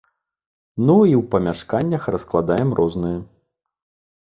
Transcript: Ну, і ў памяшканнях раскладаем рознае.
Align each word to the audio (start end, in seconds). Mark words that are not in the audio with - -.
Ну, 0.87 0.95
і 1.11 1.13
ў 1.17 1.19
памяшканнях 1.35 2.09
раскладаем 2.17 2.69
рознае. 2.83 3.15